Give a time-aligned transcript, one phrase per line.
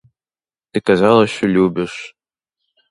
[0.71, 2.15] Ти казала, що любиш.